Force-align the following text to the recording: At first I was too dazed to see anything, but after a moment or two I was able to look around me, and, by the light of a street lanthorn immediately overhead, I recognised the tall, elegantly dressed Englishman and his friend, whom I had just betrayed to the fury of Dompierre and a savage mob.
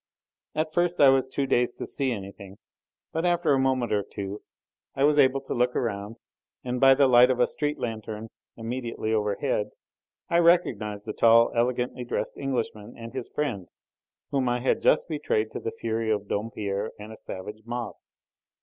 At 0.55 0.73
first 0.73 0.99
I 0.99 1.09
was 1.09 1.27
too 1.27 1.45
dazed 1.45 1.77
to 1.77 1.85
see 1.85 2.11
anything, 2.11 2.57
but 3.13 3.23
after 3.23 3.53
a 3.53 3.59
moment 3.59 3.93
or 3.93 4.01
two 4.01 4.41
I 4.95 5.03
was 5.03 5.19
able 5.19 5.41
to 5.41 5.53
look 5.53 5.75
around 5.75 6.13
me, 6.13 6.19
and, 6.71 6.79
by 6.79 6.95
the 6.95 7.05
light 7.05 7.29
of 7.29 7.39
a 7.39 7.45
street 7.45 7.77
lanthorn 7.77 8.29
immediately 8.57 9.13
overhead, 9.13 9.69
I 10.27 10.39
recognised 10.39 11.05
the 11.05 11.13
tall, 11.13 11.51
elegantly 11.55 12.03
dressed 12.03 12.35
Englishman 12.35 12.95
and 12.97 13.13
his 13.13 13.29
friend, 13.29 13.67
whom 14.31 14.49
I 14.49 14.61
had 14.61 14.81
just 14.81 15.07
betrayed 15.07 15.51
to 15.51 15.59
the 15.59 15.69
fury 15.69 16.09
of 16.09 16.27
Dompierre 16.27 16.89
and 16.99 17.13
a 17.13 17.15
savage 17.17 17.61
mob. 17.63 17.93